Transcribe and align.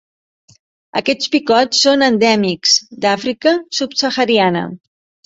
Aquests 1.01 1.27
picots 1.35 1.81
són 1.87 2.03
endèmics 2.07 2.73
d'Àfrica 3.05 3.55
subsahariana. 3.81 4.65